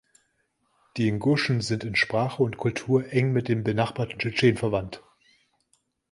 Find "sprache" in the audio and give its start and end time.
1.95-2.41